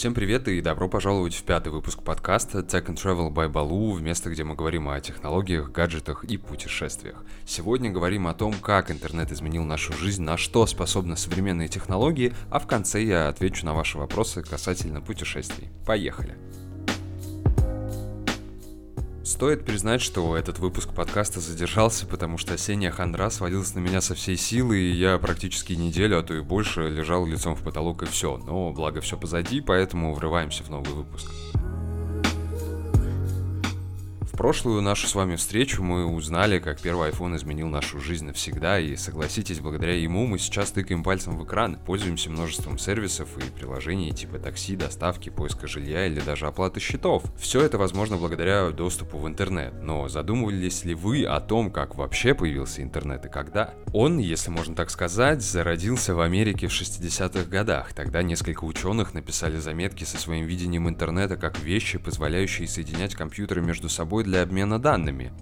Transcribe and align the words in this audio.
Всем 0.00 0.14
привет 0.14 0.48
и 0.48 0.62
добро 0.62 0.88
пожаловать 0.88 1.34
в 1.34 1.42
пятый 1.42 1.68
выпуск 1.70 2.02
подкаста 2.02 2.60
Tech 2.60 2.86
and 2.86 2.94
Travel 2.94 3.30
by 3.30 3.52
Baloo, 3.52 3.92
в 3.92 4.00
место, 4.00 4.30
где 4.30 4.44
мы 4.44 4.54
говорим 4.54 4.88
о 4.88 4.98
технологиях, 4.98 5.70
гаджетах 5.72 6.24
и 6.24 6.38
путешествиях. 6.38 7.22
Сегодня 7.44 7.90
говорим 7.90 8.26
о 8.26 8.32
том, 8.32 8.54
как 8.54 8.90
интернет 8.90 9.30
изменил 9.30 9.62
нашу 9.62 9.92
жизнь, 9.92 10.22
на 10.22 10.38
что 10.38 10.64
способны 10.64 11.18
современные 11.18 11.68
технологии, 11.68 12.32
а 12.48 12.60
в 12.60 12.66
конце 12.66 13.02
я 13.02 13.28
отвечу 13.28 13.66
на 13.66 13.74
ваши 13.74 13.98
вопросы 13.98 14.42
касательно 14.42 15.02
путешествий. 15.02 15.68
Поехали! 15.84 16.34
Стоит 19.30 19.64
признать, 19.64 20.02
что 20.02 20.36
этот 20.36 20.58
выпуск 20.58 20.92
подкаста 20.92 21.38
задержался, 21.38 22.04
потому 22.04 22.36
что 22.36 22.54
осенняя 22.54 22.90
хандра 22.90 23.30
свалилась 23.30 23.76
на 23.76 23.78
меня 23.78 24.00
со 24.00 24.16
всей 24.16 24.36
силы, 24.36 24.80
и 24.80 24.90
я 24.90 25.18
практически 25.18 25.74
неделю, 25.74 26.18
а 26.18 26.24
то 26.24 26.34
и 26.34 26.40
больше, 26.40 26.90
лежал 26.90 27.24
лицом 27.24 27.54
в 27.54 27.62
потолок 27.62 28.02
и 28.02 28.06
все. 28.06 28.38
Но 28.38 28.72
благо 28.72 29.00
все 29.00 29.16
позади, 29.16 29.60
поэтому 29.60 30.14
врываемся 30.14 30.64
в 30.64 30.70
новый 30.70 30.94
выпуск 30.94 31.30
прошлую 34.40 34.80
нашу 34.80 35.06
с 35.06 35.14
вами 35.14 35.36
встречу 35.36 35.82
мы 35.82 36.06
узнали, 36.06 36.60
как 36.60 36.80
первый 36.80 37.10
iPhone 37.10 37.36
изменил 37.36 37.68
нашу 37.68 38.00
жизнь 38.00 38.24
навсегда, 38.24 38.80
и 38.80 38.96
согласитесь, 38.96 39.60
благодаря 39.60 39.94
ему 39.94 40.26
мы 40.26 40.38
сейчас 40.38 40.70
тыкаем 40.70 41.02
пальцем 41.02 41.36
в 41.36 41.44
экран, 41.44 41.76
пользуемся 41.76 42.30
множеством 42.30 42.78
сервисов 42.78 43.28
и 43.36 43.42
приложений 43.50 44.12
типа 44.12 44.38
такси, 44.38 44.76
доставки, 44.76 45.28
поиска 45.28 45.66
жилья 45.66 46.06
или 46.06 46.20
даже 46.20 46.46
оплаты 46.46 46.80
счетов. 46.80 47.22
Все 47.38 47.60
это 47.60 47.76
возможно 47.76 48.16
благодаря 48.16 48.70
доступу 48.70 49.18
в 49.18 49.28
интернет, 49.28 49.74
но 49.82 50.08
задумывались 50.08 50.86
ли 50.86 50.94
вы 50.94 51.26
о 51.26 51.38
том, 51.40 51.70
как 51.70 51.96
вообще 51.96 52.32
появился 52.32 52.82
интернет 52.82 53.26
и 53.26 53.28
когда? 53.28 53.74
Он, 53.92 54.16
если 54.16 54.50
можно 54.50 54.74
так 54.74 54.88
сказать, 54.88 55.42
зародился 55.42 56.14
в 56.14 56.20
Америке 56.20 56.66
в 56.66 56.72
60-х 56.72 57.44
годах. 57.44 57.92
Тогда 57.92 58.22
несколько 58.22 58.64
ученых 58.64 59.12
написали 59.12 59.58
заметки 59.58 60.04
со 60.04 60.16
своим 60.16 60.46
видением 60.46 60.88
интернета 60.88 61.36
как 61.36 61.58
вещи, 61.60 61.98
позволяющие 61.98 62.66
соединять 62.66 63.14
компьютеры 63.14 63.60
между 63.60 63.90
собой 63.90 64.24
для 64.30 64.42
обмена 64.42 64.78
данными. 64.78 65.32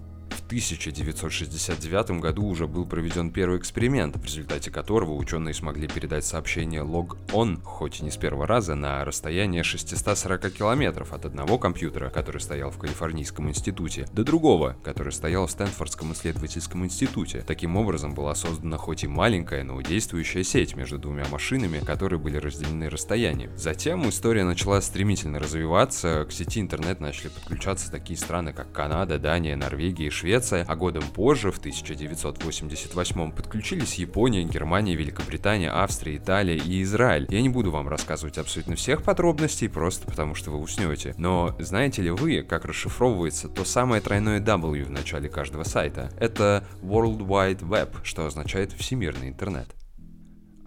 1969 0.49 2.23
году 2.23 2.47
уже 2.47 2.67
был 2.67 2.87
проведен 2.87 3.31
первый 3.31 3.59
эксперимент, 3.59 4.17
в 4.17 4.25
результате 4.25 4.71
которого 4.71 5.13
ученые 5.13 5.53
смогли 5.53 5.87
передать 5.89 6.25
сообщение 6.25 6.81
log-on, 6.81 7.61
хоть 7.63 8.01
и 8.01 8.05
не 8.05 8.11
с 8.11 8.17
первого 8.17 8.47
раза, 8.47 8.75
на 8.75 9.05
расстояние 9.05 9.63
640 9.63 10.51
километров 10.51 11.13
от 11.13 11.27
одного 11.27 11.59
компьютера, 11.59 12.09
который 12.09 12.41
стоял 12.41 12.71
в 12.71 12.79
Калифорнийском 12.79 13.51
институте, 13.51 14.07
до 14.15 14.25
другого, 14.25 14.75
который 14.83 15.13
стоял 15.13 15.47
в 15.47 15.51
Стэнфордском 15.51 16.15
исследовательском 16.15 16.83
институте. 16.83 17.45
Таким 17.47 17.77
образом 17.77 18.15
была 18.15 18.35
создана 18.35 18.79
хоть 18.79 19.05
и 19.05 19.07
маленькая, 19.07 19.65
но 19.65 19.79
действующая 19.83 20.45
сеть 20.45 20.75
между 20.75 20.97
двумя 20.97 21.27
машинами, 21.29 21.81
которые 21.81 22.19
были 22.19 22.39
разделены 22.39 22.89
расстоянием. 22.89 23.51
Затем 23.59 24.09
история 24.09 24.45
начала 24.45 24.81
стремительно 24.81 25.41
развиваться, 25.41 26.25
к 26.27 26.33
сети 26.33 26.59
интернет 26.61 27.01
начали 27.01 27.29
подключаться 27.29 27.91
такие 27.91 28.19
страны, 28.19 28.55
как 28.55 28.73
Канада, 28.73 29.19
Дания, 29.19 29.55
Норвегия 29.55 30.07
и 30.07 30.11
Швеция, 30.11 30.38
Швеция, 30.39 30.65
а 30.69 30.77
годом 30.77 31.03
позже, 31.03 31.51
в 31.51 31.59
1988 31.59 33.33
подключились 33.33 33.95
Япония, 33.95 34.45
Германия, 34.45 34.95
Великобритания, 34.95 35.69
Австрия, 35.69 36.17
Италия 36.17 36.57
и 36.57 36.81
Израиль. 36.83 37.27
Я 37.29 37.43
не 37.43 37.49
буду 37.49 37.73
вам 37.73 37.89
рассказывать 37.89 38.39
абсолютно 38.39 38.77
всех 38.77 39.03
подробностей, 39.03 39.69
просто 39.69 40.07
потому 40.07 40.37
что 40.37 40.53
вы 40.53 40.59
уснете. 40.59 41.15
Но 41.19 41.57
знаете 41.59 42.03
ли 42.03 42.11
вы, 42.11 42.43
как 42.43 42.67
расшифровывается 42.67 43.49
то 43.49 43.65
самое 43.65 44.01
тройное 44.01 44.39
W 44.39 44.85
в 44.85 44.91
начале 44.91 45.29
каждого 45.29 45.65
сайта? 45.65 46.09
Это 46.21 46.63
World 46.83 47.19
Wide 47.19 47.69
Web, 47.69 47.97
что 48.05 48.25
означает 48.25 48.71
всемирный 48.71 49.31
интернет. 49.31 49.75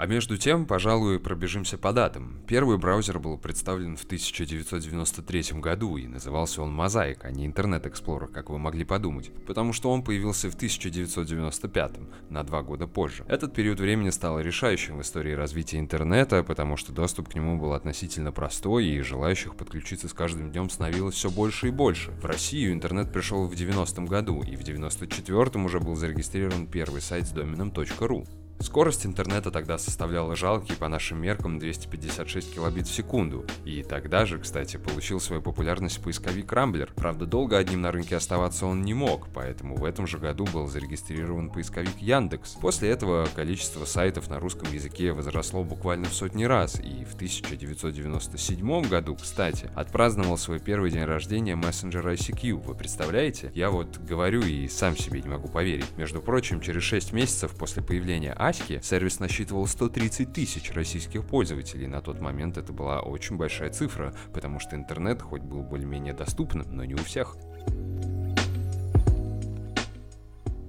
А 0.01 0.07
между 0.07 0.35
тем, 0.35 0.65
пожалуй, 0.65 1.19
пробежимся 1.19 1.77
по 1.77 1.93
датам. 1.93 2.41
Первый 2.47 2.79
браузер 2.79 3.19
был 3.19 3.37
представлен 3.37 3.95
в 3.95 4.03
1993 4.03 5.59
году, 5.59 5.95
и 5.97 6.07
назывался 6.07 6.63
он 6.63 6.75
Mosaic, 6.75 7.19
а 7.21 7.29
не 7.29 7.47
Internet 7.47 7.83
Explorer, 7.83 8.25
как 8.25 8.49
вы 8.49 8.57
могли 8.57 8.83
подумать, 8.83 9.29
потому 9.45 9.73
что 9.73 9.91
он 9.91 10.03
появился 10.03 10.49
в 10.49 10.55
1995, 10.55 11.99
на 12.31 12.41
два 12.41 12.63
года 12.63 12.87
позже. 12.87 13.25
Этот 13.27 13.53
период 13.53 13.79
времени 13.79 14.09
стал 14.09 14.39
решающим 14.39 14.97
в 14.97 15.01
истории 15.03 15.33
развития 15.33 15.77
интернета, 15.77 16.43
потому 16.43 16.77
что 16.77 16.91
доступ 16.91 17.29
к 17.29 17.35
нему 17.35 17.59
был 17.59 17.73
относительно 17.73 18.31
простой, 18.31 18.87
и 18.87 19.01
желающих 19.01 19.55
подключиться 19.55 20.07
с 20.07 20.13
каждым 20.13 20.49
днем 20.49 20.71
становилось 20.71 21.13
все 21.13 21.29
больше 21.29 21.67
и 21.67 21.71
больше. 21.71 22.09
В 22.13 22.25
Россию 22.25 22.73
интернет 22.73 23.13
пришел 23.13 23.45
в 23.45 23.53
90 23.53 24.01
году, 24.05 24.41
и 24.41 24.55
в 24.55 24.63
94 24.63 25.63
уже 25.63 25.79
был 25.79 25.95
зарегистрирован 25.95 26.65
первый 26.65 27.01
сайт 27.01 27.27
с 27.27 27.29
доменом 27.29 27.69
.ru. 27.69 28.25
Скорость 28.61 29.07
интернета 29.07 29.49
тогда 29.49 29.79
составляла 29.79 30.35
жалкие 30.35 30.77
по 30.77 30.87
нашим 30.87 31.19
меркам 31.19 31.57
256 31.57 32.53
килобит 32.53 32.87
в 32.87 32.93
секунду. 32.93 33.43
И 33.65 33.81
тогда 33.81 34.25
же, 34.25 34.37
кстати, 34.37 34.77
получил 34.77 35.19
свою 35.19 35.41
популярность 35.41 36.01
поисковик 36.01 36.51
Рамблер. 36.53 36.93
Правда, 36.95 37.25
долго 37.25 37.57
одним 37.57 37.81
на 37.81 37.91
рынке 37.91 38.15
оставаться 38.15 38.67
он 38.67 38.83
не 38.83 38.93
мог, 38.93 39.29
поэтому 39.33 39.75
в 39.75 39.83
этом 39.83 40.05
же 40.05 40.19
году 40.19 40.45
был 40.45 40.67
зарегистрирован 40.67 41.49
поисковик 41.49 41.97
Яндекс. 41.97 42.51
После 42.61 42.89
этого 42.89 43.27
количество 43.35 43.85
сайтов 43.85 44.29
на 44.29 44.39
русском 44.39 44.71
языке 44.71 45.11
возросло 45.11 45.63
буквально 45.63 46.05
в 46.05 46.13
сотни 46.13 46.43
раз, 46.43 46.79
и 46.79 47.03
в 47.03 47.15
1997 47.15 48.83
году, 48.83 49.15
кстати, 49.15 49.71
отпраздновал 49.75 50.37
свой 50.37 50.59
первый 50.59 50.91
день 50.91 51.05
рождения 51.05 51.55
мессенджер 51.55 52.07
ICQ. 52.07 52.63
Вы 52.63 52.75
представляете? 52.75 53.51
Я 53.55 53.71
вот 53.71 53.97
говорю 53.97 54.41
и 54.41 54.67
сам 54.67 54.95
себе 54.95 55.21
не 55.21 55.29
могу 55.29 55.47
поверить. 55.47 55.97
Между 55.97 56.21
прочим, 56.21 56.61
через 56.61 56.83
6 56.83 57.11
месяцев 57.11 57.55
после 57.55 57.81
появления 57.81 58.35
Аське 58.51 58.81
сервис 58.81 59.21
насчитывал 59.21 59.65
130 59.65 60.33
тысяч 60.33 60.73
российских 60.73 61.25
пользователей. 61.25 61.87
На 61.87 62.01
тот 62.01 62.19
момент 62.19 62.57
это 62.57 62.73
была 62.73 62.99
очень 62.99 63.37
большая 63.37 63.69
цифра, 63.69 64.13
потому 64.33 64.59
что 64.59 64.75
интернет 64.75 65.21
хоть 65.21 65.41
был 65.41 65.63
более-менее 65.63 66.13
доступным, 66.13 66.67
но 66.75 66.83
не 66.83 66.95
у 66.95 66.97
всех. 66.97 67.37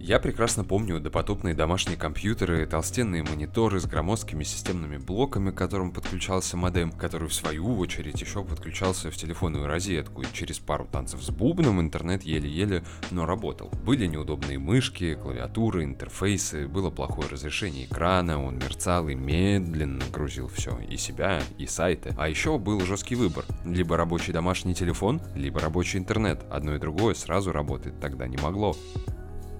Я 0.03 0.19
прекрасно 0.19 0.65
помню 0.65 0.99
допотопные 0.99 1.55
домашние 1.55 1.97
компьютеры, 1.97 2.67
толстенные 2.67 3.23
мониторы 3.23 3.79
с 3.79 3.87
громоздкими 3.87 4.43
системными 4.43 4.97
блоками, 4.97 5.53
к 5.53 5.55
которым 5.55 5.93
подключался 5.93 6.57
модем, 6.57 6.91
который 6.91 7.29
в 7.29 7.33
свою 7.33 7.79
очередь 7.79 8.21
еще 8.21 8.43
подключался 8.43 9.13
в 9.13 9.17
телефонную 9.17 9.69
розетку, 9.69 10.23
и 10.23 10.27
через 10.33 10.59
пару 10.59 10.87
танцев 10.87 11.23
с 11.23 11.31
бубном 11.31 11.81
интернет 11.81 12.25
еле-еле, 12.25 12.83
но 13.13 13.27
работал. 13.27 13.71
Были 13.85 14.07
неудобные 14.07 14.59
мышки, 14.59 15.15
клавиатуры, 15.15 15.85
интерфейсы, 15.85 16.67
было 16.67 16.91
плохое 16.91 17.29
разрешение 17.29 17.85
экрана, 17.85 18.45
он 18.45 18.57
мерцал 18.57 19.09
и 19.09 19.15
медленно 19.15 20.03
грузил 20.13 20.49
все, 20.49 20.77
и 20.81 20.97
себя, 20.97 21.41
и 21.59 21.67
сайты. 21.69 22.13
А 22.19 22.29
еще 22.29 22.59
был 22.59 22.81
жесткий 22.81 23.15
выбор, 23.15 23.45
либо 23.65 23.97
рабочий 23.97 24.33
домашний 24.33 24.75
телефон, 24.75 25.23
либо 25.37 25.61
рабочий 25.61 26.01
интернет, 26.01 26.45
одно 26.51 26.75
и 26.75 26.81
другое 26.81 27.15
сразу 27.15 27.53
работать 27.53 28.01
тогда 28.01 28.27
не 28.27 28.39
могло. 28.39 28.75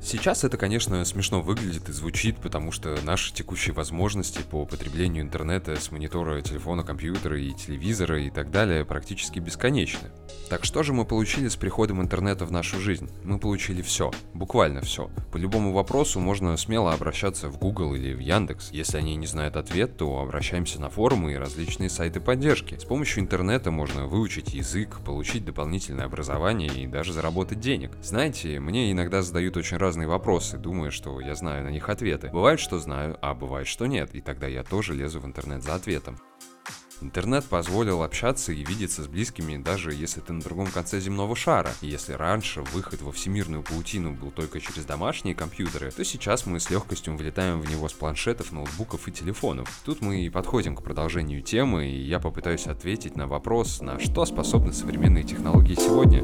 Сейчас 0.05 0.43
это, 0.43 0.57
конечно, 0.57 1.05
смешно 1.05 1.41
выглядит 1.41 1.89
и 1.89 1.93
звучит, 1.93 2.37
потому 2.39 2.73
что 2.73 2.99
наши 3.05 3.33
текущие 3.33 3.73
возможности 3.73 4.41
по 4.43 4.67
потреблению 4.67 5.23
интернета 5.23 5.81
с 5.81 5.93
монитора, 5.93 6.41
телефона, 6.43 6.83
компьютера 6.83 7.41
и 7.41 7.53
телевизора 7.53 8.21
и 8.21 8.29
так 8.29 8.51
далее 8.51 8.85
практически 8.85 9.39
бесконечны. 9.39 10.11
Так 10.51 10.65
что 10.65 10.83
же 10.83 10.93
мы 10.93 11.05
получили 11.05 11.47
с 11.47 11.55
приходом 11.55 12.03
интернета 12.03 12.45
в 12.45 12.51
нашу 12.51 12.81
жизнь? 12.81 13.09
Мы 13.23 13.39
получили 13.39 13.81
все, 13.81 14.11
буквально 14.35 14.81
все. 14.81 15.09
По 15.31 15.37
любому 15.37 15.73
вопросу 15.73 16.19
можно 16.19 16.57
смело 16.57 16.93
обращаться 16.93 17.49
в 17.49 17.59
Google 17.59 17.95
или 17.95 18.13
в 18.13 18.19
Яндекс. 18.19 18.71
Если 18.73 18.99
они 18.99 19.15
не 19.15 19.29
знают 19.29 19.57
ответ, 19.57 19.97
то 19.97 20.19
обращаемся 20.19 20.81
на 20.81 20.91
форумы 20.91 21.33
и 21.33 21.37
различные 21.37 21.89
сайты 21.89 22.21
поддержки. 22.21 22.77
С 22.77 22.85
помощью 22.85 23.23
интернета 23.23 23.71
можно 23.71 24.09
выучить 24.09 24.53
язык, 24.53 24.99
получить 25.05 25.45
дополнительное 25.45 26.07
образование 26.07 26.69
и 26.75 26.89
даже 26.89 27.13
заработать 27.13 27.61
денег. 27.61 27.93
Знаете, 28.03 28.59
мне 28.59 28.91
иногда 28.91 29.23
задают 29.23 29.57
очень 29.57 29.77
разные 29.77 29.92
разные 29.93 30.09
вопросы, 30.09 30.57
думая, 30.57 30.91
что 30.91 31.21
я 31.21 31.35
знаю 31.35 31.65
на 31.65 31.69
них 31.69 31.91
ответы. 31.91 32.31
Бывает, 32.33 32.59
что 32.59 32.79
знаю, 32.79 33.19
а 33.21 33.35
бывает, 33.35 33.67
что 33.67 33.85
нет, 33.85 34.15
и 34.15 34.23
тогда 34.23 34.47
я 34.47 34.65
тоже 34.65 34.95
лезу 34.95 35.21
в 35.21 35.27
интернет 35.27 35.63
за 35.63 35.75
ответом. 35.75 36.17
Интернет 37.03 37.45
позволил 37.45 38.03
общаться 38.03 38.53
и 38.53 38.65
видеться 38.65 39.03
с 39.03 39.07
близкими, 39.07 39.63
даже 39.63 39.93
если 39.93 40.21
ты 40.21 40.33
на 40.33 40.41
другом 40.41 40.69
конце 40.69 40.99
земного 40.99 41.37
шара. 41.37 41.73
И 41.83 41.89
если 41.89 42.15
раньше 42.15 42.63
выход 42.63 43.03
во 43.03 43.13
всемирную 43.13 43.63
паутину 43.63 44.15
был 44.15 44.31
только 44.31 44.61
через 44.61 44.87
домашние 44.87 45.35
компьютеры, 45.35 45.91
то 45.91 46.03
сейчас 46.05 46.47
мы 46.47 46.59
с 46.59 46.71
легкостью 46.71 47.15
вылетаем 47.15 47.61
в 47.61 47.71
него 47.71 47.87
с 47.87 47.93
планшетов, 47.93 48.51
ноутбуков 48.51 49.09
и 49.09 49.13
телефонов. 49.13 49.69
Тут 49.85 50.01
мы 50.01 50.23
и 50.23 50.31
подходим 50.31 50.75
к 50.75 50.83
продолжению 50.83 51.43
темы, 51.43 51.87
и 51.87 52.01
я 52.01 52.19
попытаюсь 52.19 52.67
ответить 52.67 53.15
на 53.15 53.27
вопрос, 53.27 53.83
на 53.83 54.01
что 54.01 54.25
способны 54.25 54.73
современные 54.73 55.25
технологии 55.25 55.75
сегодня. 55.75 56.23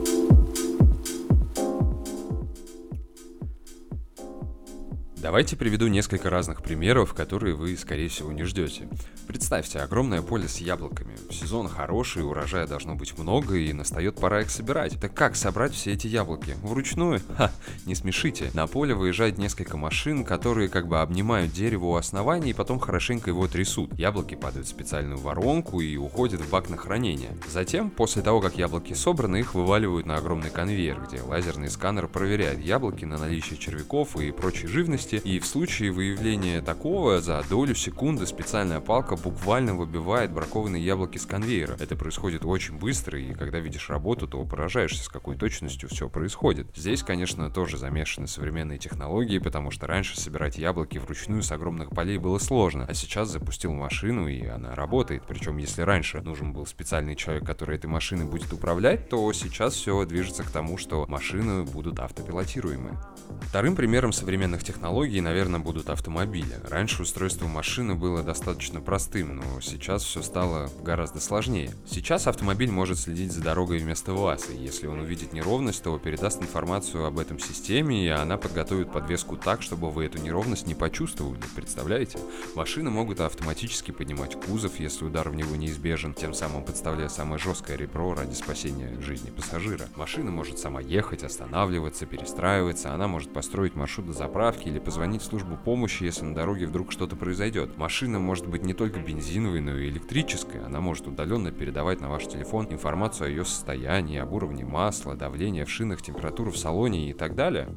Давайте 5.21 5.57
приведу 5.57 5.89
несколько 5.89 6.31
разных 6.31 6.63
примеров, 6.63 7.13
которые 7.13 7.57
вы, 7.57 7.77
скорее 7.77 8.09
всего, 8.09 8.31
не 8.31 8.45
ждете. 8.45 8.89
Представьте, 9.27 9.81
огромное 9.81 10.23
поле 10.23 10.47
с 10.47 10.59
яблоками. 10.59 11.17
Сезон 11.33 11.69
хороший, 11.69 12.25
урожая 12.25 12.69
должно 12.69 12.95
быть 12.95 13.19
много, 13.19 13.57
и 13.57 13.73
настает 13.73 14.15
пора 14.15 14.43
их 14.43 14.51
собирать. 14.51 14.99
Так 15.01 15.15
как 15.15 15.35
собрать 15.35 15.75
все 15.75 15.95
эти 15.95 16.07
яблоки? 16.07 16.55
Вручную? 16.63 17.21
Ха, 17.37 17.51
не 17.85 17.97
смешите. 17.97 18.53
На 18.55 18.69
поле 18.69 18.95
выезжает 18.95 19.39
несколько 19.39 19.77
машин, 19.77 20.25
которые 20.25 20.69
как 20.69 20.87
бы 20.87 21.01
обнимают 21.01 21.53
дерево 21.53 21.87
у 21.87 21.95
основания 21.97 22.51
и 22.51 22.55
потом 22.55 22.79
хорошенько 22.79 23.31
его 23.31 23.49
трясут. 23.49 23.93
Яблоки 23.99 24.37
падают 24.37 24.69
в 24.69 24.71
специальную 24.71 25.19
воронку 25.19 25.81
и 25.81 25.97
уходят 25.97 26.41
в 26.41 26.49
бак 26.49 26.71
на 26.71 26.77
хранение. 26.77 27.31
Затем, 27.51 27.91
после 27.91 28.23
того, 28.23 28.41
как 28.41 28.57
яблоки 28.57 28.93
собраны, 28.93 29.41
их 29.41 29.55
вываливают 29.55 30.07
на 30.07 30.17
огромный 30.17 30.51
конвейер, 30.51 31.05
где 31.09 31.23
лазерный 31.23 31.71
сканер 31.71 32.07
проверяет 32.07 32.61
яблоки 32.61 33.05
на 33.05 33.19
наличие 33.19 33.59
червяков 33.59 34.17
и 34.17 34.31
прочей 34.31 34.69
живности, 34.69 35.08
месте, 35.13 35.29
и 35.29 35.39
в 35.39 35.47
случае 35.47 35.91
выявления 35.91 36.61
такого 36.61 37.21
за 37.21 37.43
долю 37.49 37.75
секунды 37.75 38.27
специальная 38.27 38.81
палка 38.81 39.17
буквально 39.17 39.75
выбивает 39.75 40.33
бракованные 40.33 40.85
яблоки 40.85 41.19
с 41.19 41.27
конвейера. 41.27 41.77
Это 41.81 41.97
происходит 41.97 42.45
очень 42.45 42.79
быстро, 42.79 43.19
и 43.19 43.33
когда 43.35 43.59
видишь 43.59 43.91
работу, 43.91 44.27
то 44.27 44.45
поражаешься, 44.45 45.05
с 45.05 45.09
какой 45.09 45.37
точностью 45.37 45.89
все 45.89 46.09
происходит. 46.09 46.69
Здесь, 46.77 47.03
конечно, 47.03 47.51
тоже 47.51 47.79
замешаны 47.79 48.27
современные 48.27 48.79
технологии, 48.79 49.39
потому 49.39 49.71
что 49.71 49.87
раньше 49.87 50.19
собирать 50.19 50.59
яблоки 50.59 50.99
вручную 50.99 51.43
с 51.43 51.53
огромных 51.53 51.91
полей 51.91 52.19
было 52.19 52.39
сложно, 52.39 52.87
а 52.89 52.95
сейчас 52.95 53.31
запустил 53.31 53.73
машину, 53.73 54.29
и 54.29 54.45
она 54.47 54.75
работает. 54.75 55.23
Причем, 55.27 55.59
если 55.59 55.83
раньше 55.83 56.21
нужен 56.21 56.53
был 56.53 56.67
специальный 56.67 57.17
человек, 57.17 57.45
который 57.45 57.77
этой 57.77 57.87
машиной 57.87 58.27
будет 58.27 58.53
управлять, 58.53 59.09
то 59.09 59.33
сейчас 59.33 59.75
все 59.75 60.05
движется 60.05 60.43
к 60.43 60.51
тому, 60.51 60.77
что 60.79 61.07
машины 61.09 61.65
будут 61.65 62.01
автопилотируемы. 62.01 62.97
Вторым 63.43 63.77
примером 63.77 64.13
современных 64.13 64.65
технологий 64.65 64.98
технологии, 64.99 65.21
наверное, 65.21 65.61
будут 65.61 65.91
автомобили. 65.91 66.59
Раньше 66.69 67.03
устройство 67.03 67.47
машины 67.47 67.95
было 67.95 68.25
достаточно 68.25 68.81
простым, 68.81 69.37
но 69.37 69.61
сейчас 69.61 70.03
все 70.03 70.23
стало 70.23 70.71
гораздо 70.83 71.21
сложнее. 71.21 71.71
Сейчас 71.87 72.27
автомобиль 72.27 72.73
может 72.73 72.99
следить 72.99 73.31
за 73.31 73.41
дорогой 73.41 73.79
вместо 73.79 74.13
вас, 74.13 74.51
и 74.51 74.57
если 74.57 74.89
он 74.89 74.99
увидит 74.99 75.33
неровность, 75.33 75.85
то 75.85 75.97
передаст 75.99 76.43
информацию 76.43 77.05
об 77.07 77.21
этом 77.21 77.39
системе, 77.39 78.05
и 78.05 78.09
она 78.09 78.39
подготовит 78.39 78.91
подвеску 78.91 79.37
так, 79.37 79.63
чтобы 79.63 79.89
вы 79.89 80.07
эту 80.07 80.19
неровность 80.19 80.67
не 80.67 80.75
почувствовали. 80.75 81.39
Представляете? 81.55 82.19
Машины 82.57 82.91
могут 82.91 83.21
автоматически 83.21 83.93
поднимать 83.93 84.35
кузов, 84.35 84.81
если 84.81 85.05
удар 85.05 85.29
в 85.29 85.37
него 85.37 85.55
неизбежен, 85.55 86.13
тем 86.13 86.35
самым 86.35 86.65
подставляя 86.65 87.09
самое 87.09 87.39
жесткое 87.39 87.77
ребро 87.77 88.15
ради 88.15 88.35
спасения 88.35 89.01
жизни 89.01 89.31
пассажира. 89.31 89.87
Машина 89.95 90.33
может 90.33 90.59
сама 90.59 90.81
ехать, 90.81 91.23
останавливаться, 91.23 92.05
перестраиваться, 92.05 92.93
она 92.93 93.07
может 93.07 93.33
построить 93.33 93.77
маршрут 93.77 94.09
до 94.09 94.13
заправки 94.13 94.67
или 94.67 94.88
позвонить 94.89 95.21
в 95.21 95.27
службу 95.27 95.59
помощи, 95.63 96.05
если 96.05 96.25
на 96.25 96.35
дороге 96.35 96.67
вдруг 96.67 96.93
что-то 96.93 97.15
произойдет. 97.15 97.77
Машина 97.77 98.19
может 98.19 98.47
быть 98.47 98.63
не 98.63 98.73
только 98.73 98.99
бензиновой, 99.01 99.61
но 99.61 99.77
и 99.77 99.91
электрической. 99.91 100.65
Она 100.65 100.81
может 100.81 101.07
удаленно 101.07 101.53
передавать 101.53 102.01
на 102.01 102.09
ваш 102.09 102.27
телефон 102.27 102.69
информацию 102.71 103.27
о 103.27 103.29
ее 103.29 103.45
состоянии, 103.45 104.17
об 104.17 104.33
уровне 104.33 104.65
масла, 104.65 105.15
давления 105.15 105.67
в 105.67 105.71
шинах, 105.71 106.01
температуру 106.01 106.53
в 106.53 106.57
салоне 106.57 107.11
и 107.11 107.13
так 107.13 107.35
далее. 107.35 107.69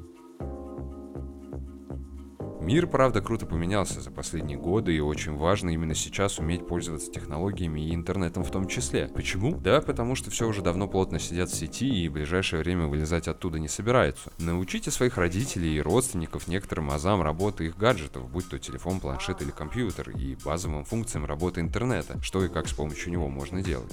Мир, 2.62 2.86
правда, 2.86 3.22
круто 3.22 3.48
поменялся 3.48 4.02
за 4.02 4.12
последние 4.12 4.56
годы, 4.56 4.96
и 4.96 5.00
очень 5.00 5.36
важно 5.36 5.72
именно 5.72 5.96
сейчас 5.96 6.38
уметь 6.38 6.68
пользоваться 6.68 7.12
технологиями 7.12 7.82
и 7.82 7.96
интернетом 7.96 8.44
в 8.44 8.52
том 8.52 8.68
числе. 8.68 9.08
Почему? 9.08 9.56
Да, 9.56 9.82
потому 9.82 10.14
что 10.14 10.30
все 10.30 10.48
уже 10.48 10.62
давно 10.62 10.88
плотно 10.88 11.20
сидят 11.20 11.50
в 11.50 11.56
сети 11.56 11.90
и 11.90 12.08
в 12.08 12.14
ближайшее 12.14 12.62
время 12.62 12.86
вылезать 12.86 13.28
оттуда 13.28 13.58
не 13.58 13.68
собираются. 13.68 14.32
Научите 14.38 14.92
своих 14.92 15.18
родителей 15.18 15.76
и 15.76 15.82
родственников 15.82 16.48
некоторым 16.48 16.92
азам 16.92 17.24
работы 17.24 17.66
их 17.66 17.78
гаджетов, 17.78 18.30
будь 18.30 18.48
то 18.48 18.60
телефон, 18.60 19.00
планшет 19.00 19.42
или 19.42 19.50
компьютер, 19.50 20.12
и 20.12 20.38
базовым 20.46 20.86
функциям 20.86 21.26
работы 21.26 21.62
интернета, 21.62 22.22
что 22.22 22.46
и 22.46 22.48
как 22.48 22.68
с 22.68 22.74
помощью 22.74 23.12
него 23.12 23.28
можно 23.28 23.64
делать. 23.64 23.92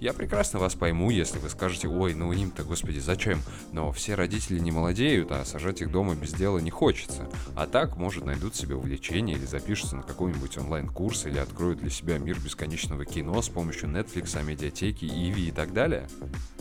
Я 0.00 0.14
прекрасно 0.14 0.58
вас 0.58 0.74
пойму, 0.74 1.10
если 1.10 1.38
вы 1.38 1.50
скажете, 1.50 1.86
ой, 1.86 2.14
ну 2.14 2.32
им-то, 2.32 2.64
господи, 2.64 3.00
зачем? 3.00 3.42
Но 3.72 3.92
все 3.92 4.14
родители 4.14 4.58
не 4.58 4.72
молодеют, 4.72 5.30
а 5.30 5.44
сажать 5.44 5.82
их 5.82 5.92
дома 5.92 6.14
без 6.14 6.32
дела 6.32 6.58
не 6.58 6.70
хочется. 6.70 7.28
А 7.54 7.66
так, 7.66 7.98
может, 7.98 8.24
найдут 8.24 8.56
себе 8.56 8.76
увлечение 8.76 9.36
или 9.36 9.44
запишутся 9.44 9.96
на 9.96 10.02
какой-нибудь 10.02 10.56
онлайн-курс 10.56 11.26
или 11.26 11.36
откроют 11.36 11.80
для 11.80 11.90
себя 11.90 12.16
мир 12.16 12.40
бесконечного 12.40 13.04
кино 13.04 13.42
с 13.42 13.50
помощью 13.50 13.90
Netflix, 13.90 14.42
медиатеки, 14.42 15.04
Иви 15.04 15.48
и 15.48 15.52
так 15.52 15.74
далее. 15.74 16.08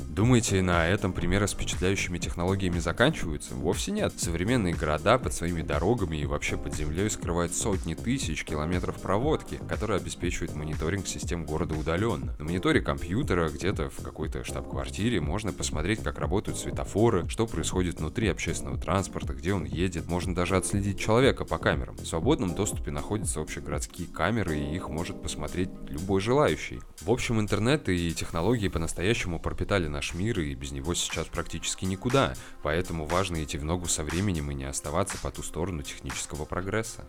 Думаете, 0.09 0.63
на 0.63 0.87
этом 0.87 1.13
примеры 1.13 1.47
с 1.47 1.51
впечатляющими 1.51 2.17
технологиями 2.17 2.79
заканчиваются? 2.79 3.53
Вовсе 3.53 3.91
нет. 3.91 4.11
Современные 4.17 4.73
города 4.73 5.19
под 5.19 5.33
своими 5.33 5.61
дорогами 5.61 6.17
и 6.17 6.25
вообще 6.25 6.57
под 6.57 6.73
землей 6.73 7.11
скрывают 7.11 7.53
сотни 7.53 7.93
тысяч 7.93 8.43
километров 8.43 8.99
проводки, 8.99 9.59
которые 9.69 9.97
обеспечивают 9.97 10.55
мониторинг 10.55 11.05
систем 11.05 11.45
города 11.45 11.75
удаленно. 11.75 12.35
На 12.39 12.43
мониторе 12.43 12.81
компьютера 12.81 13.49
где-то 13.49 13.91
в 13.91 14.01
какой-то 14.01 14.43
штаб-квартире 14.43 15.21
можно 15.21 15.53
посмотреть, 15.53 16.01
как 16.01 16.17
работают 16.17 16.57
светофоры, 16.57 17.29
что 17.29 17.45
происходит 17.45 17.99
внутри 17.99 18.29
общественного 18.29 18.79
транспорта, 18.79 19.33
где 19.35 19.53
он 19.53 19.63
едет. 19.63 20.07
Можно 20.07 20.33
даже 20.33 20.57
отследить 20.57 20.99
человека 20.99 21.45
по 21.45 21.59
камерам. 21.59 21.95
В 21.97 22.07
свободном 22.07 22.55
доступе 22.55 22.89
находятся 22.89 23.41
общегородские 23.41 24.07
камеры, 24.07 24.57
и 24.57 24.75
их 24.75 24.89
может 24.89 25.21
посмотреть 25.21 25.69
любой 25.87 26.19
желающий. 26.19 26.81
В 26.99 27.11
общем, 27.11 27.39
интернет 27.39 27.87
и 27.89 28.11
технологии 28.11 28.69
по-настоящему 28.69 29.39
пропитали 29.39 29.87
наш 29.99 30.13
мир, 30.13 30.39
и 30.39 30.55
без 30.55 30.71
него 30.71 30.93
сейчас 30.93 31.27
практически 31.27 31.83
никуда. 31.83 32.33
Поэтому 32.63 33.05
важно 33.05 33.43
идти 33.43 33.57
в 33.57 33.65
ногу 33.65 33.87
со 33.87 34.01
временем 34.01 34.49
и 34.49 34.53
не 34.53 34.63
оставаться 34.63 35.17
по 35.17 35.29
ту 35.29 35.43
сторону 35.43 35.83
технического 35.83 36.45
прогресса. 36.45 37.05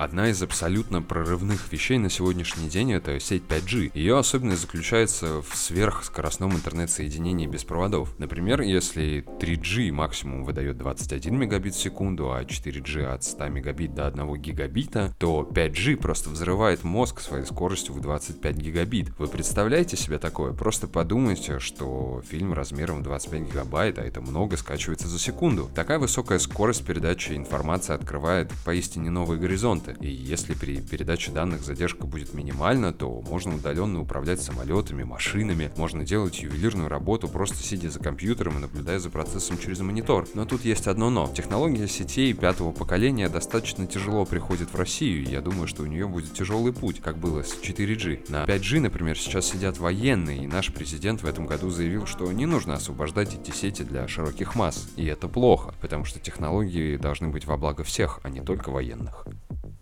Одна 0.00 0.30
из 0.30 0.42
абсолютно 0.42 1.02
прорывных 1.02 1.70
вещей 1.70 1.98
на 1.98 2.08
сегодняшний 2.08 2.70
день 2.70 2.90
это 2.94 3.20
сеть 3.20 3.42
5G. 3.46 3.90
Ее 3.92 4.16
особенность 4.16 4.62
заключается 4.62 5.42
в 5.42 5.54
сверхскоростном 5.54 6.54
интернет-соединении 6.54 7.46
без 7.46 7.64
проводов. 7.64 8.18
Например, 8.18 8.62
если 8.62 9.26
3G 9.42 9.92
максимум 9.92 10.44
выдает 10.44 10.78
21 10.78 11.36
мегабит 11.36 11.74
в 11.74 11.78
секунду, 11.78 12.32
а 12.32 12.42
4G 12.44 13.12
от 13.12 13.24
100 13.24 13.48
мегабит 13.48 13.94
до 13.94 14.06
1 14.06 14.36
гигабита, 14.36 15.14
то 15.18 15.42
5G 15.42 15.96
просто 15.96 16.30
взрывает 16.30 16.82
мозг 16.82 17.20
своей 17.20 17.44
скоростью 17.44 17.92
в 17.92 18.00
25 18.00 18.56
гигабит. 18.56 19.10
Вы 19.18 19.26
представляете 19.26 19.98
себе 19.98 20.18
такое? 20.18 20.54
Просто 20.54 20.88
подумайте, 20.88 21.58
что 21.58 22.22
фильм 22.26 22.54
размером 22.54 23.02
25 23.02 23.42
гигабайт, 23.42 23.98
а 23.98 24.02
это 24.02 24.22
много, 24.22 24.56
скачивается 24.56 25.08
за 25.08 25.18
секунду. 25.18 25.70
Такая 25.74 25.98
высокая 25.98 26.38
скорость 26.38 26.86
передачи 26.86 27.32
информации 27.32 27.92
открывает 27.92 28.50
поистине 28.64 29.10
новые 29.10 29.38
горизонты 29.38 29.89
самолеты. 29.90 30.04
И 30.04 30.10
если 30.10 30.54
при 30.54 30.80
передаче 30.80 31.30
данных 31.30 31.62
задержка 31.62 32.06
будет 32.06 32.34
минимальна, 32.34 32.92
то 32.92 33.22
можно 33.28 33.56
удаленно 33.56 34.00
управлять 34.00 34.40
самолетами, 34.40 35.02
машинами, 35.02 35.70
можно 35.76 36.04
делать 36.04 36.40
ювелирную 36.40 36.88
работу, 36.88 37.28
просто 37.28 37.56
сидя 37.62 37.90
за 37.90 38.00
компьютером 38.00 38.58
и 38.58 38.60
наблюдая 38.60 38.98
за 38.98 39.10
процессом 39.10 39.58
через 39.58 39.80
монитор. 39.80 40.26
Но 40.34 40.44
тут 40.44 40.64
есть 40.64 40.86
одно 40.86 41.10
но. 41.10 41.30
Технология 41.34 41.88
сетей 41.88 42.32
пятого 42.32 42.72
поколения 42.72 43.28
достаточно 43.28 43.86
тяжело 43.86 44.24
приходит 44.24 44.72
в 44.72 44.76
Россию, 44.76 45.22
и 45.22 45.30
я 45.30 45.40
думаю, 45.40 45.66
что 45.66 45.82
у 45.82 45.86
нее 45.86 46.06
будет 46.06 46.32
тяжелый 46.32 46.72
путь, 46.72 47.00
как 47.00 47.18
было 47.18 47.42
с 47.42 47.58
4G. 47.60 48.30
На 48.30 48.44
5G, 48.44 48.80
например, 48.80 49.18
сейчас 49.18 49.46
сидят 49.46 49.78
военные, 49.78 50.44
и 50.44 50.46
наш 50.46 50.72
президент 50.72 51.22
в 51.22 51.26
этом 51.26 51.46
году 51.46 51.70
заявил, 51.70 52.06
что 52.06 52.30
не 52.32 52.46
нужно 52.46 52.74
освобождать 52.74 53.34
эти 53.34 53.54
сети 53.54 53.82
для 53.82 54.06
широких 54.08 54.54
масс. 54.54 54.88
И 54.96 55.06
это 55.06 55.28
плохо, 55.28 55.74
потому 55.80 56.04
что 56.04 56.20
технологии 56.20 56.96
должны 56.96 57.28
быть 57.28 57.46
во 57.46 57.56
благо 57.56 57.84
всех, 57.84 58.20
а 58.22 58.30
не 58.30 58.40
только 58.40 58.70
военных. 58.70 59.26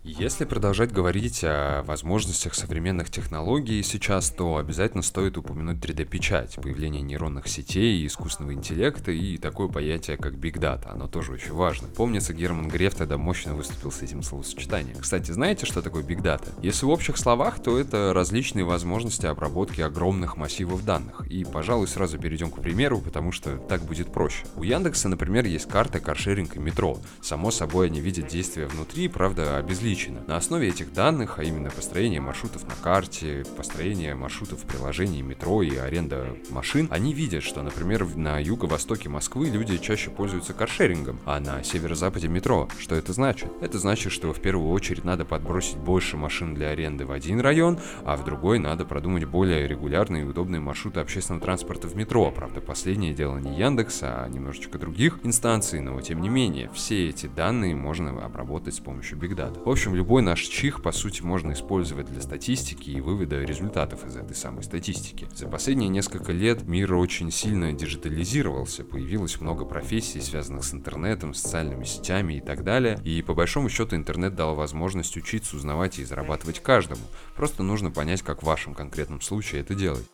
Если 0.05 0.45
продолжать 0.45 0.93
говорить 0.93 1.41
о 1.43 1.83
возможностях 1.83 2.55
современных 2.55 3.09
технологий 3.09 3.83
сейчас, 3.83 4.31
то 4.31 4.55
обязательно 4.55 5.03
стоит 5.03 5.37
упомянуть 5.37 5.79
3D-печать, 5.79 6.55
появление 6.55 7.01
нейронных 7.01 7.49
сетей, 7.49 8.07
искусственного 8.07 8.53
интеллекта 8.53 9.11
и 9.11 9.37
такое 9.37 9.67
понятие, 9.67 10.15
как 10.15 10.35
Big 10.35 10.53
Data. 10.53 10.89
Оно 10.91 11.07
тоже 11.09 11.33
очень 11.33 11.51
важно. 11.51 11.89
Помнится, 11.89 12.33
Герман 12.33 12.69
Греф 12.69 12.95
тогда 12.95 13.17
мощно 13.17 13.55
выступил 13.55 13.91
с 13.91 14.01
этим 14.01 14.23
словосочетанием. 14.23 14.97
Кстати, 14.99 15.31
знаете, 15.31 15.65
что 15.65 15.81
такое 15.81 16.01
Big 16.01 16.21
Data? 16.21 16.47
Если 16.63 16.85
в 16.85 16.89
общих 16.89 17.17
словах, 17.17 17.61
то 17.61 17.77
это 17.77 18.13
различные 18.13 18.63
возможности 18.63 19.25
обработки 19.25 19.81
огромных 19.81 20.37
массивов 20.37 20.85
данных. 20.85 21.27
И, 21.29 21.43
пожалуй, 21.43 21.89
сразу 21.89 22.17
перейдем 22.17 22.51
к 22.51 22.61
примеру, 22.61 23.01
потому 23.01 23.33
что 23.33 23.57
так 23.57 23.81
будет 23.83 24.13
проще. 24.13 24.45
У 24.55 24.63
Яндекса, 24.63 25.09
например, 25.09 25.45
есть 25.45 25.67
карта 25.67 25.99
каршеринг 25.99 26.55
и 26.55 26.59
метро. 26.59 26.97
Само 27.21 27.51
собой, 27.51 27.87
они 27.87 27.99
видят 27.99 28.27
действия 28.27 28.65
внутри, 28.65 29.09
правда, 29.09 29.57
обезличенно 29.57 29.88
преувеличено. 29.89 30.21
На 30.27 30.37
основе 30.37 30.69
этих 30.69 30.93
данных, 30.93 31.39
а 31.39 31.43
именно 31.43 31.69
построение 31.69 32.21
маршрутов 32.21 32.67
на 32.67 32.75
карте, 32.75 33.43
построение 33.57 34.15
маршрутов 34.15 34.63
в 34.63 34.65
приложении 34.65 35.21
метро 35.21 35.61
и 35.61 35.75
аренда 35.75 36.35
машин, 36.49 36.87
они 36.91 37.13
видят, 37.13 37.43
что, 37.43 37.61
например, 37.61 38.05
на 38.15 38.39
юго-востоке 38.39 39.09
Москвы 39.09 39.49
люди 39.49 39.77
чаще 39.77 40.09
пользуются 40.09 40.53
каршерингом, 40.53 41.19
а 41.25 41.39
на 41.39 41.63
северо-западе 41.63 42.27
метро. 42.27 42.67
Что 42.79 42.95
это 42.95 43.13
значит? 43.13 43.51
Это 43.61 43.79
значит, 43.79 44.11
что 44.11 44.33
в 44.33 44.41
первую 44.41 44.71
очередь 44.71 45.03
надо 45.03 45.25
подбросить 45.25 45.77
больше 45.77 46.17
машин 46.17 46.53
для 46.53 46.69
аренды 46.69 47.05
в 47.05 47.11
один 47.11 47.39
район, 47.39 47.79
а 48.05 48.15
в 48.15 48.23
другой 48.23 48.59
надо 48.59 48.85
продумать 48.85 49.25
более 49.25 49.67
регулярные 49.67 50.23
и 50.23 50.25
удобные 50.25 50.61
маршруты 50.61 50.99
общественного 50.99 51.43
транспорта 51.43 51.87
в 51.87 51.95
метро. 51.95 52.31
Правда, 52.31 52.61
последнее 52.61 53.13
дело 53.13 53.37
не 53.37 53.57
Яндекса, 53.57 54.23
а 54.23 54.29
немножечко 54.29 54.77
других 54.77 55.19
инстанций, 55.23 55.79
но 55.79 55.99
тем 56.01 56.21
не 56.21 56.29
менее, 56.29 56.69
все 56.73 57.09
эти 57.09 57.27
данные 57.27 57.75
можно 57.75 58.09
обработать 58.23 58.75
с 58.75 58.79
помощью 58.79 59.17
Big 59.17 59.35
Data. 59.35 59.63
В 59.63 59.69
общем, 59.79 59.95
любой 59.95 60.21
наш 60.21 60.41
чих, 60.41 60.81
по 60.81 60.91
сути, 60.91 61.21
можно 61.21 61.53
использовать 61.53 62.11
для 62.11 62.21
статистики 62.21 62.89
и 62.89 62.99
вывода 62.99 63.41
результатов 63.41 64.05
из 64.05 64.17
этой 64.17 64.35
самой 64.35 64.61
статистики. 64.61 65.25
За 65.33 65.47
последние 65.47 65.87
несколько 65.87 66.33
лет 66.33 66.63
мир 66.63 66.93
очень 66.95 67.31
сильно 67.31 67.71
диджитализировался, 67.71 68.83
появилось 68.83 69.39
много 69.39 69.63
профессий, 69.63 70.19
связанных 70.19 70.65
с 70.65 70.73
интернетом, 70.73 71.33
социальными 71.33 71.85
сетями 71.85 72.33
и 72.33 72.41
так 72.41 72.65
далее, 72.65 72.99
и 73.05 73.21
по 73.21 73.33
большому 73.33 73.69
счету 73.69 73.95
интернет 73.95 74.35
дал 74.35 74.53
возможность 74.53 75.15
учиться, 75.15 75.55
узнавать 75.55 75.97
и 75.97 76.03
зарабатывать 76.03 76.59
каждому. 76.59 77.01
Просто 77.37 77.63
нужно 77.63 77.89
понять, 77.89 78.21
как 78.21 78.43
в 78.43 78.47
вашем 78.47 78.73
конкретном 78.73 79.21
случае 79.21 79.61
это 79.61 79.75
делать. 79.75 80.05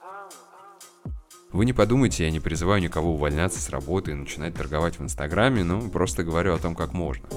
Вы 1.51 1.65
не 1.65 1.73
подумайте, 1.73 2.23
я 2.23 2.29
не 2.29 2.39
призываю 2.39 2.83
никого 2.83 3.15
увольняться 3.15 3.59
с 3.59 3.71
работы 3.71 4.11
и 4.11 4.13
начинать 4.13 4.53
торговать 4.53 4.99
в 4.99 5.01
Инстаграме, 5.01 5.63
но 5.63 5.81
просто 5.89 6.23
говорю 6.23 6.53
о 6.53 6.59
том, 6.59 6.75
как 6.75 6.93
можно. 6.93 7.27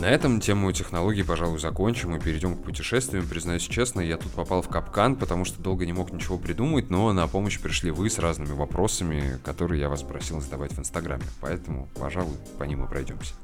На 0.00 0.06
этом 0.06 0.40
тему 0.40 0.72
технологий, 0.72 1.22
пожалуй, 1.22 1.58
закончим 1.58 2.16
и 2.16 2.18
перейдем 2.18 2.56
к 2.56 2.62
путешествиям. 2.62 3.26
Признаюсь 3.28 3.64
честно, 3.64 4.00
я 4.00 4.16
тут 4.16 4.32
попал 4.32 4.62
в 4.62 4.68
капкан, 4.68 5.14
потому 5.14 5.44
что 5.44 5.60
долго 5.60 5.84
не 5.84 5.92
мог 5.92 6.10
ничего 6.10 6.38
придумать, 6.38 6.88
но 6.88 7.12
на 7.12 7.28
помощь 7.28 7.60
пришли 7.60 7.90
вы 7.90 8.08
с 8.08 8.18
разными 8.18 8.52
вопросами, 8.52 9.38
которые 9.44 9.82
я 9.82 9.90
вас 9.90 10.02
просил 10.02 10.40
задавать 10.40 10.72
в 10.72 10.78
Инстаграме. 10.78 11.24
Поэтому, 11.42 11.86
пожалуй, 11.96 12.38
по 12.58 12.64
ним 12.64 12.82
и 12.82 12.88
пройдемся. 12.88 13.34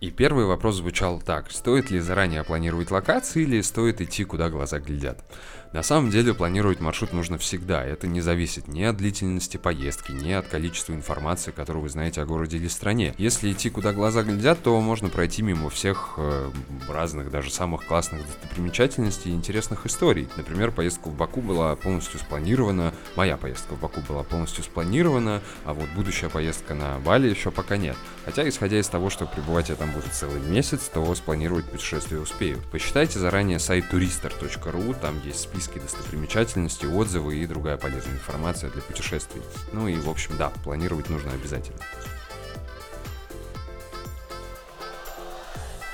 И 0.00 0.10
первый 0.10 0.46
вопрос 0.46 0.76
звучал 0.76 1.20
так. 1.20 1.50
Стоит 1.50 1.90
ли 1.90 1.98
заранее 1.98 2.44
планировать 2.44 2.90
локации 2.90 3.42
или 3.42 3.60
стоит 3.60 4.00
идти, 4.00 4.24
куда 4.24 4.48
глаза 4.48 4.78
глядят? 4.78 5.24
На 5.72 5.82
самом 5.82 6.10
деле 6.10 6.32
планировать 6.32 6.80
маршрут 6.80 7.12
нужно 7.12 7.36
всегда. 7.36 7.84
Это 7.84 8.06
не 8.06 8.22
зависит 8.22 8.68
ни 8.68 8.82
от 8.84 8.96
длительности 8.96 9.58
поездки, 9.58 10.12
ни 10.12 10.32
от 10.32 10.48
количества 10.48 10.94
информации, 10.94 11.50
которую 11.50 11.82
вы 11.82 11.90
знаете 11.90 12.22
о 12.22 12.26
городе 12.26 12.56
или 12.56 12.68
стране. 12.68 13.14
Если 13.18 13.52
идти 13.52 13.68
куда 13.68 13.92
глаза 13.92 14.22
глядят, 14.22 14.62
то 14.62 14.80
можно 14.80 15.10
пройти 15.10 15.42
мимо 15.42 15.68
всех 15.68 16.14
э, 16.16 16.50
разных, 16.88 17.30
даже 17.30 17.50
самых 17.50 17.86
классных 17.86 18.24
достопримечательностей 18.26 19.30
и 19.30 19.34
интересных 19.34 19.84
историй. 19.84 20.28
Например, 20.36 20.70
поездка 20.70 21.08
в 21.08 21.14
Баку 21.14 21.42
была 21.42 21.76
полностью 21.76 22.18
спланирована, 22.18 22.94
моя 23.14 23.36
поездка 23.36 23.74
в 23.74 23.80
Баку 23.80 24.00
была 24.08 24.22
полностью 24.22 24.64
спланирована, 24.64 25.42
а 25.66 25.74
вот 25.74 25.88
будущая 25.94 26.30
поездка 26.30 26.74
на 26.74 26.98
Бали 27.00 27.28
еще 27.28 27.50
пока 27.50 27.76
нет. 27.76 27.96
Хотя, 28.24 28.48
исходя 28.48 28.80
из 28.80 28.88
того, 28.88 29.10
что 29.10 29.26
пребывать 29.26 29.68
я 29.68 29.74
там 29.74 29.90
буду 29.92 30.06
целый 30.10 30.40
месяц, 30.40 30.90
то 30.92 31.14
спланировать 31.14 31.66
путешествие 31.66 32.22
успею. 32.22 32.58
Посчитайте 32.72 33.18
заранее 33.18 33.58
сайт 33.58 33.84
turister.ru, 33.92 34.96
там 35.00 35.20
есть 35.24 35.40
список 35.40 35.57
списки 35.58 35.80
достопримечательностей, 35.80 36.88
отзывы 36.88 37.36
и 37.36 37.46
другая 37.46 37.76
полезная 37.76 38.14
информация 38.14 38.70
для 38.70 38.80
путешествий. 38.80 39.42
Ну 39.72 39.88
и, 39.88 39.96
в 39.96 40.08
общем, 40.08 40.36
да, 40.36 40.50
планировать 40.62 41.10
нужно 41.10 41.32
обязательно. 41.32 41.78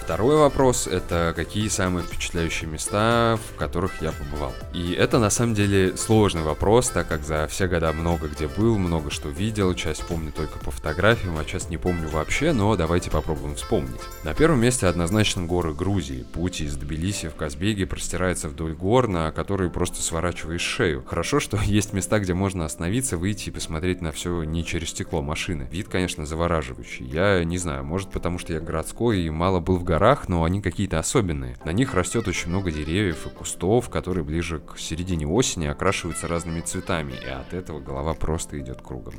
Второй 0.04 0.36
вопрос— 0.36 0.86
это 0.92 1.32
какие 1.34 1.68
самые 1.68 2.04
впечатляющие 2.04 2.68
места, 2.68 3.38
в 3.38 3.56
которых 3.56 4.02
я 4.02 4.12
побывал. 4.12 4.52
И 4.74 4.92
это 4.92 5.18
на 5.18 5.30
самом 5.30 5.54
деле 5.54 5.96
сложный 5.96 6.42
вопрос, 6.42 6.90
так 6.90 7.08
как 7.08 7.24
за 7.24 7.46
все 7.48 7.68
года 7.68 7.90
много 7.94 8.28
где 8.28 8.46
был, 8.46 8.76
много 8.76 9.10
что 9.10 9.30
видел, 9.30 9.72
часть 9.72 10.04
помню 10.04 10.30
только 10.30 10.58
по 10.58 10.70
фотографиям, 10.70 11.38
а 11.38 11.44
часть 11.46 11.70
не 11.70 11.78
помню 11.78 12.10
вообще, 12.10 12.52
но 12.52 12.76
давайте 12.76 13.10
попробуем 13.10 13.54
вспомнить. 13.54 14.00
На 14.24 14.34
первом 14.34 14.60
месте 14.60 14.86
однозначно 14.88 15.46
горы 15.46 15.72
Грузии. 15.72 16.26
Путь 16.34 16.60
из 16.60 16.76
Тбилиси 16.76 17.30
в 17.30 17.34
Казбеге 17.34 17.86
простирается 17.86 18.50
вдоль 18.50 18.74
гор, 18.74 19.08
на 19.08 19.32
которые 19.32 19.70
просто 19.70 20.02
сворачиваешь 20.02 20.60
шею. 20.60 21.02
Хорошо, 21.06 21.40
что 21.40 21.56
есть 21.62 21.94
места, 21.94 22.18
где 22.18 22.34
можно 22.34 22.66
остановиться, 22.66 23.16
выйти 23.16 23.48
и 23.48 23.52
посмотреть 23.52 24.02
на 24.02 24.12
все 24.12 24.42
не 24.42 24.66
через 24.66 24.90
стекло 24.90 25.22
машины. 25.22 25.66
Вид, 25.72 25.88
конечно, 25.88 26.26
завораживающий. 26.26 27.06
Я 27.06 27.42
не 27.42 27.56
знаю, 27.56 27.84
может 27.84 28.10
потому 28.10 28.38
что 28.38 28.52
я 28.52 28.60
городской 28.60 29.20
и 29.20 29.30
мало 29.30 29.60
был 29.60 29.78
в 29.78 29.93
горах, 29.94 30.28
но 30.28 30.42
они 30.42 30.60
какие-то 30.60 30.98
особенные. 30.98 31.56
На 31.64 31.70
них 31.70 31.94
растет 31.94 32.26
очень 32.26 32.48
много 32.48 32.72
деревьев 32.72 33.26
и 33.26 33.30
кустов, 33.30 33.90
которые 33.90 34.24
ближе 34.24 34.58
к 34.58 34.76
середине 34.76 35.24
осени 35.24 35.66
окрашиваются 35.66 36.26
разными 36.26 36.60
цветами, 36.62 37.12
и 37.12 37.28
от 37.28 37.54
этого 37.54 37.78
голова 37.78 38.14
просто 38.14 38.58
идет 38.58 38.82
кругом. 38.82 39.14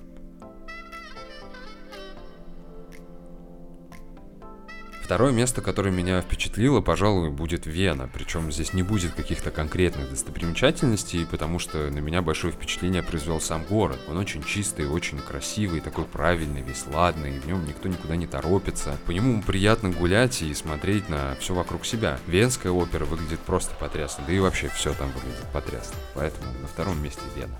Второе 5.06 5.32
место, 5.32 5.62
которое 5.62 5.92
меня 5.92 6.20
впечатлило, 6.20 6.82
пожалуй, 6.82 7.30
будет 7.30 7.68
Вена. 7.68 8.10
Причем 8.12 8.52
здесь 8.52 8.74
не 8.74 8.82
будет 8.82 9.14
каких-то 9.14 9.52
конкретных 9.52 10.10
достопримечательностей, 10.10 11.28
потому 11.28 11.60
что 11.60 11.92
на 11.92 12.00
меня 12.00 12.24
большое 12.24 12.52
впечатление 12.52 13.04
произвел 13.04 13.40
сам 13.40 13.64
город. 13.66 14.00
Он 14.10 14.18
очень 14.18 14.44
чистый, 14.44 14.88
очень 14.88 15.20
красивый, 15.20 15.80
такой 15.80 16.06
правильный, 16.06 16.64
весь 16.64 16.88
ладный, 16.92 17.40
в 17.40 17.46
нем 17.46 17.64
никто 17.68 17.88
никуда 17.88 18.16
не 18.16 18.26
торопится. 18.26 18.98
По 19.06 19.12
нему 19.12 19.44
приятно 19.44 19.92
гулять 19.92 20.42
и 20.42 20.52
смотреть 20.56 21.08
на 21.08 21.36
все 21.36 21.54
вокруг 21.54 21.86
себя. 21.86 22.18
Венская 22.26 22.72
опера 22.72 23.06
выглядит 23.06 23.42
просто 23.42 23.76
потрясно, 23.76 24.24
да 24.26 24.34
и 24.34 24.40
вообще 24.40 24.70
все 24.70 24.92
там 24.96 25.12
выглядит 25.12 25.46
потрясно. 25.54 25.94
Поэтому 26.16 26.52
на 26.64 26.68
втором 26.68 27.00
месте 27.04 27.22
Вена. 27.36 27.56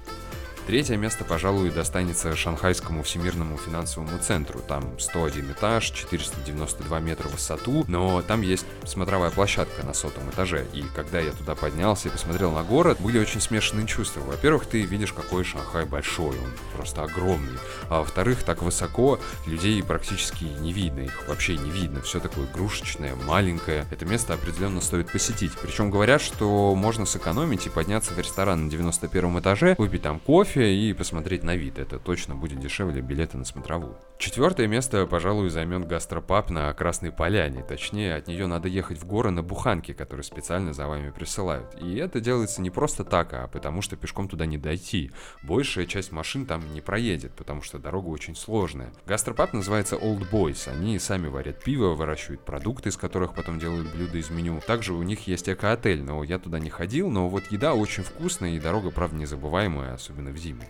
Третье 0.68 0.98
место, 0.98 1.24
пожалуй, 1.24 1.70
достанется 1.70 2.36
Шанхайскому 2.36 3.04
всемирному 3.04 3.56
финансовому 3.56 4.18
центру. 4.18 4.62
Там 4.68 5.00
101 5.00 5.52
этаж, 5.52 5.92
492 5.92 7.00
метра 7.02 7.28
высоту, 7.28 7.86
но 7.88 8.24
там 8.24 8.42
есть 8.42 8.66
смотровая 8.84 9.30
площадка 9.30 9.86
на 9.86 9.94
сотом 9.94 10.28
этаже. 10.32 10.66
И 10.74 10.84
когда 10.96 11.20
я 11.20 11.34
туда 11.34 11.54
поднялся 11.54 12.08
и 12.08 12.12
посмотрел 12.12 12.52
на 12.52 12.64
город, 12.64 12.98
были 13.00 13.20
очень 13.20 13.42
смешанные 13.42 13.86
чувства. 13.86 14.22
Во-первых, 14.22 14.66
ты 14.66 14.82
видишь, 14.82 15.14
какой 15.14 15.44
Шанхай 15.44 15.86
большой, 15.86 16.36
он 16.36 16.52
просто 16.76 17.04
огромный. 17.04 17.60
А 17.90 18.00
во-вторых, 18.00 18.42
так 18.42 18.64
высоко 18.64 19.20
людей 19.46 19.84
практически 19.84 20.46
не 20.46 20.74
видно, 20.74 21.02
их 21.02 21.28
вообще 21.28 21.58
не 21.58 21.70
видно. 21.70 22.02
Все 22.02 22.20
такое 22.20 22.48
игрушечное, 22.48 23.14
маленькое. 23.16 23.86
Это 23.92 24.06
место 24.06 24.34
определенно 24.34 24.82
стоит 24.82 25.12
посетить. 25.12 25.52
Причем 25.62 25.92
говорят, 25.92 26.24
что 26.24 26.74
можно 26.74 27.06
сэкономить 27.06 27.68
и 27.68 27.70
подняться 27.70 28.16
в 28.16 28.18
ресторан 28.18 28.66
на 28.66 28.72
91 28.72 29.40
этаже, 29.40 29.76
выпить 29.78 30.02
там 30.02 30.20
кофе, 30.20 30.55
кофе 30.56 30.74
и 30.74 30.94
посмотреть 30.94 31.44
на 31.44 31.56
вид. 31.56 31.80
Это 31.80 32.00
точно 32.00 32.36
будет 32.36 32.60
дешевле 32.60 33.02
билета 33.02 33.38
на 33.38 33.44
смотровую. 33.44 33.98
Четвертое 34.18 34.68
место, 34.68 35.06
пожалуй, 35.06 35.50
займет 35.50 35.86
гастропаб 35.86 36.50
на 36.50 36.74
Красной 36.74 37.12
Поляне. 37.12 37.62
Точнее, 37.62 38.16
от 38.16 38.28
нее 38.28 38.48
надо 38.48 38.70
ехать 38.70 38.98
в 38.98 39.06
горы 39.06 39.32
на 39.32 39.44
буханке, 39.44 39.94
которые 39.94 40.24
специально 40.24 40.72
за 40.72 40.88
вами 40.88 41.12
присылают. 41.12 41.76
И 41.82 41.96
это 41.96 42.22
делается 42.22 42.62
не 42.62 42.70
просто 42.70 43.04
так, 43.04 43.34
а 43.34 43.48
потому 43.48 43.82
что 43.82 43.98
пешком 43.98 44.30
туда 44.30 44.46
не 44.46 44.58
дойти. 44.58 45.12
Большая 45.44 45.86
часть 45.86 46.14
машин 46.14 46.46
там 46.46 46.62
не 46.74 46.80
проедет, 46.80 47.34
потому 47.34 47.62
что 47.62 47.78
дорога 47.78 48.08
очень 48.08 48.36
сложная. 48.36 48.94
Гастропаб 49.06 49.52
называется 49.52 49.98
Old 49.98 50.30
Boys. 50.32 50.70
Они 50.70 50.98
сами 51.00 51.28
варят 51.28 51.62
пиво, 51.62 51.96
выращивают 51.96 52.46
продукты, 52.46 52.90
из 52.90 52.98
которых 52.98 53.34
потом 53.34 53.60
делают 53.60 53.94
блюда 53.94 54.18
из 54.18 54.30
меню. 54.30 54.62
Также 54.66 54.94
у 54.94 55.04
них 55.04 55.28
есть 55.28 55.50
эко-отель, 55.50 56.02
но 56.02 56.24
я 56.24 56.40
туда 56.40 56.60
не 56.60 56.70
ходил, 56.70 57.10
но 57.10 57.28
вот 57.28 57.44
еда 57.52 57.74
очень 57.74 58.04
вкусная 58.04 58.52
и 58.52 58.60
дорога, 58.60 58.92
правда, 58.92 59.18
незабываемая, 59.18 59.94
особенно 59.94 60.32
в 60.32 60.45
zimy. 60.46 60.68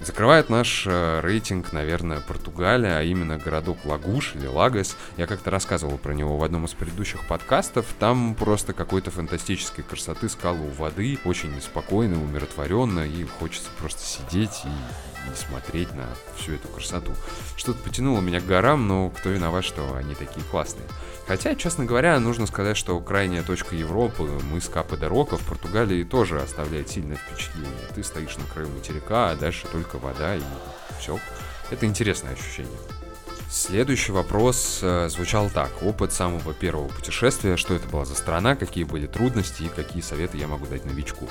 Закрывает 0.00 0.50
наш 0.50 0.86
э, 0.86 1.20
рейтинг, 1.20 1.72
наверное, 1.72 2.20
Португалия, 2.20 2.98
а 2.98 3.02
именно 3.02 3.38
городок 3.38 3.78
Лагуш 3.84 4.34
или 4.34 4.46
Лагос. 4.46 4.96
Я 5.16 5.26
как-то 5.26 5.50
рассказывал 5.50 5.98
про 5.98 6.12
него 6.12 6.36
в 6.36 6.44
одном 6.44 6.64
из 6.66 6.72
предыдущих 6.72 7.26
подкастов. 7.26 7.86
Там 7.98 8.34
просто 8.34 8.72
какой-то 8.72 9.10
фантастической 9.10 9.84
красоты 9.84 10.28
скалы 10.28 10.66
у 10.66 10.70
воды, 10.70 11.18
очень 11.24 11.60
спокойно, 11.60 12.22
умиротворенно, 12.22 13.06
и 13.06 13.24
хочется 13.24 13.70
просто 13.78 14.02
сидеть 14.02 14.62
и 14.64 15.14
и 15.32 15.36
смотреть 15.36 15.92
на 15.94 16.06
всю 16.36 16.52
эту 16.52 16.68
красоту. 16.68 17.12
Что-то 17.56 17.82
потянуло 17.82 18.20
меня 18.20 18.40
к 18.40 18.46
горам, 18.46 18.86
но 18.86 19.10
кто 19.10 19.30
виноват, 19.30 19.64
что 19.64 19.94
они 19.94 20.14
такие 20.14 20.44
классные. 20.50 20.86
Хотя, 21.26 21.54
честно 21.54 21.84
говоря, 21.84 22.18
нужно 22.20 22.46
сказать, 22.46 22.76
что 22.76 22.98
крайняя 23.00 23.42
точка 23.42 23.74
Европы, 23.74 24.24
мыс 24.50 24.68
Капа 24.68 24.96
де 24.96 25.06
Рока 25.06 25.38
в 25.38 25.46
Португалии 25.46 26.04
тоже 26.04 26.40
оставляет 26.40 26.90
сильное 26.90 27.16
впечатление. 27.16 27.72
Ты 27.94 28.02
стоишь 28.02 28.36
на 28.36 28.44
краю 28.52 28.68
материка, 28.68 29.30
а 29.30 29.36
дальше 29.36 29.66
только 29.72 29.83
вода 29.92 30.36
и 30.36 30.42
все. 30.98 31.18
Это 31.70 31.86
интересное 31.86 32.32
ощущение. 32.32 32.78
Следующий 33.50 34.12
вопрос 34.12 34.80
э, 34.82 35.08
звучал 35.08 35.48
так. 35.48 35.70
Опыт 35.82 36.12
самого 36.12 36.52
первого 36.54 36.88
путешествия, 36.88 37.56
что 37.56 37.74
это 37.74 37.86
была 37.88 38.04
за 38.04 38.14
страна, 38.14 38.56
какие 38.56 38.84
были 38.84 39.06
трудности 39.06 39.64
и 39.64 39.68
какие 39.68 40.02
советы 40.02 40.38
я 40.38 40.48
могу 40.48 40.66
дать 40.66 40.84
новичку. 40.84 41.28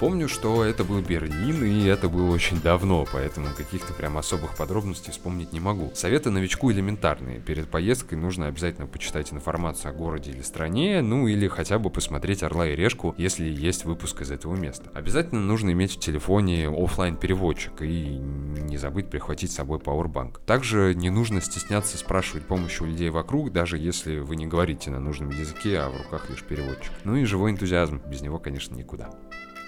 Помню, 0.00 0.30
что 0.30 0.64
это 0.64 0.82
был 0.82 1.02
Берлин, 1.02 1.62
и 1.62 1.84
это 1.84 2.08
было 2.08 2.32
очень 2.32 2.58
давно, 2.58 3.06
поэтому 3.12 3.48
каких-то 3.54 3.92
прям 3.92 4.16
особых 4.16 4.56
подробностей 4.56 5.12
вспомнить 5.12 5.52
не 5.52 5.60
могу. 5.60 5.92
Советы 5.94 6.30
новичку 6.30 6.72
элементарные. 6.72 7.38
Перед 7.38 7.68
поездкой 7.68 8.16
нужно 8.16 8.46
обязательно 8.46 8.86
почитать 8.86 9.30
информацию 9.30 9.90
о 9.90 9.92
городе 9.92 10.30
или 10.30 10.40
стране, 10.40 11.02
ну 11.02 11.28
или 11.28 11.48
хотя 11.48 11.78
бы 11.78 11.90
посмотреть 11.90 12.42
«Орла 12.42 12.66
и 12.66 12.74
решку», 12.74 13.14
если 13.18 13.46
есть 13.46 13.84
выпуск 13.84 14.22
из 14.22 14.30
этого 14.30 14.56
места. 14.56 14.90
Обязательно 14.94 15.42
нужно 15.42 15.72
иметь 15.72 15.96
в 15.96 16.00
телефоне 16.00 16.70
офлайн 16.70 17.18
переводчик 17.18 17.82
и 17.82 18.16
не 18.16 18.78
забыть 18.78 19.10
прихватить 19.10 19.52
с 19.52 19.56
собой 19.56 19.80
Powerbank. 19.80 20.40
Также 20.46 20.94
не 20.94 21.10
нужно 21.10 21.42
стесняться 21.42 21.98
спрашивать 21.98 22.46
помощи 22.46 22.82
у 22.82 22.86
людей 22.86 23.10
вокруг, 23.10 23.52
даже 23.52 23.76
если 23.76 24.20
вы 24.20 24.36
не 24.36 24.46
говорите 24.46 24.90
на 24.90 24.98
нужном 24.98 25.28
языке, 25.28 25.78
а 25.78 25.90
в 25.90 25.98
руках 25.98 26.30
лишь 26.30 26.42
переводчик. 26.42 26.92
Ну 27.04 27.16
и 27.16 27.24
живой 27.24 27.50
энтузиазм, 27.50 28.00
без 28.06 28.22
него, 28.22 28.38
конечно, 28.38 28.74
никуда. 28.74 29.10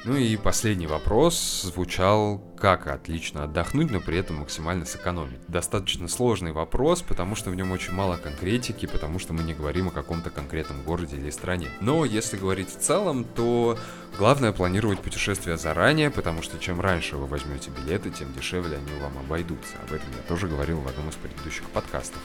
Ну 0.05 0.17
и 0.17 0.37
последний 0.37 0.89
вопрос 0.89 1.63
звучал, 1.63 2.43
как 2.59 2.89
отлично 2.89 3.45
отдохнуть, 3.45 3.93
но 3.93 4.01
при 4.01 4.19
этом 4.19 4.37
максимально 4.37 4.85
сэкономить. 4.85 5.39
Достаточно 5.47 6.09
сложный 6.09 6.51
вопрос, 6.51 7.03
потому 7.03 7.37
что 7.37 7.51
в 7.51 7.55
нем 7.55 7.71
очень 7.71 7.93
мало 7.93 8.17
конкретики, 8.17 8.87
потому 8.87 9.21
что 9.21 9.33
мы 9.33 9.45
не 9.45 9.55
говорим 9.55 9.89
о 9.89 9.93
каком-то 9.93 10.31
конкретном 10.31 10.83
городе 10.83 11.17
или 11.17 11.31
стране. 11.31 11.69
Но 11.81 12.05
если 12.05 12.37
говорить 12.37 12.69
в 12.69 12.81
целом, 12.81 13.25
то 13.25 13.79
главное 14.19 14.51
планировать 14.51 14.99
путешествия 14.99 15.57
заранее, 15.57 16.11
потому 16.11 16.43
что 16.43 16.59
чем 16.59 16.81
раньше 16.81 17.17
вы 17.17 17.27
возьмете 17.27 17.71
билеты, 17.71 18.11
тем 18.11 18.33
дешевле 18.33 18.79
они 18.79 19.01
вам 19.01 19.17
обойдутся. 19.19 19.75
Об 19.87 19.93
этом 19.93 20.09
я 20.17 20.23
тоже 20.27 20.49
говорил 20.49 20.81
в 20.81 20.89
одном 20.89 21.11
из 21.11 21.15
предыдущих 21.15 21.69
подкастов. 21.71 22.21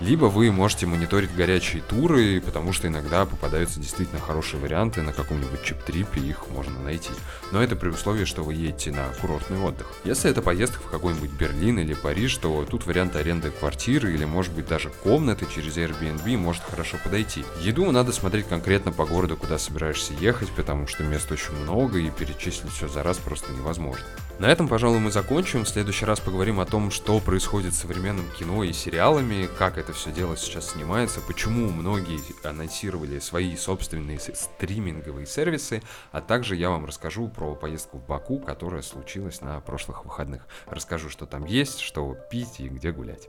Либо 0.00 0.26
вы 0.26 0.50
можете 0.50 0.86
мониторить 0.86 1.34
горячие 1.34 1.82
туры, 1.82 2.40
потому 2.40 2.72
что 2.72 2.88
иногда 2.88 3.24
попадаются 3.24 3.80
действительно 3.80 4.20
хорошие 4.20 4.60
варианты 4.60 5.00
на 5.00 5.12
каком-нибудь 5.12 5.62
чип-трипе, 5.62 6.20
их 6.20 6.50
можно 6.50 6.78
найти. 6.80 7.10
Но 7.50 7.62
это 7.62 7.76
при 7.76 7.88
условии, 7.88 8.24
что 8.24 8.42
вы 8.42 8.54
едете 8.54 8.90
на 8.92 9.08
курортный 9.20 9.58
отдых. 9.58 9.86
Если 10.04 10.30
это 10.30 10.42
поездка 10.42 10.80
в 10.82 10.90
какой-нибудь 10.90 11.30
Берлин 11.30 11.78
или 11.78 11.94
Париж, 11.94 12.36
то 12.36 12.64
тут 12.64 12.86
вариант 12.86 13.16
аренды 13.16 13.50
квартиры 13.50 14.12
или 14.12 14.24
может 14.24 14.52
быть 14.52 14.66
даже 14.66 14.90
комнаты 15.02 15.46
через 15.54 15.76
Airbnb 15.76 16.36
может 16.36 16.62
хорошо 16.62 16.96
подойти. 17.02 17.44
Еду 17.60 17.90
надо 17.90 18.12
смотреть 18.12 18.48
конкретно 18.48 18.92
по 18.92 19.04
городу, 19.04 19.36
куда 19.36 19.58
собираешься 19.58 20.12
ехать, 20.14 20.50
потому 20.50 20.86
что 20.86 21.02
мест 21.04 21.30
очень 21.30 21.54
много 21.62 21.98
и 21.98 22.10
перечислить 22.10 22.72
все 22.72 22.88
за 22.88 23.02
раз 23.02 23.18
просто 23.18 23.52
невозможно. 23.52 24.04
На 24.38 24.46
этом, 24.46 24.66
пожалуй, 24.66 24.98
мы 24.98 25.12
закончим. 25.12 25.64
В 25.64 25.68
следующий 25.68 26.04
раз 26.04 26.18
поговорим 26.18 26.58
о 26.58 26.66
том, 26.66 26.90
что 26.90 27.20
происходит 27.20 27.74
с 27.74 27.80
современным 27.80 28.28
кино 28.30 28.64
и 28.64 28.72
сериалами, 28.72 29.48
как 29.58 29.78
это 29.78 29.92
все 29.92 30.10
дело 30.10 30.36
сейчас 30.36 30.72
снимается, 30.72 31.20
почему 31.20 31.70
многие 31.70 32.18
анонсировали 32.42 33.20
свои 33.20 33.56
собственные 33.56 34.18
стриминговые 34.18 35.26
сервисы, 35.26 35.82
а 36.10 36.20
также 36.20 36.56
я 36.56 36.70
вам 36.70 36.84
расскажу 37.12 37.28
про 37.28 37.54
поездку 37.54 37.98
в 37.98 38.06
Баку, 38.06 38.38
которая 38.38 38.80
случилась 38.80 39.42
на 39.42 39.60
прошлых 39.60 40.06
выходных. 40.06 40.46
Расскажу, 40.66 41.10
что 41.10 41.26
там 41.26 41.44
есть, 41.44 41.80
что 41.80 42.14
пить 42.30 42.58
и 42.58 42.68
где 42.68 42.90
гулять. 42.90 43.28